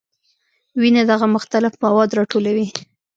وینه 0.79 1.01
دغه 1.11 1.25
مختلف 1.35 1.73
مواد 1.83 2.09
راټولوي. 2.17 2.67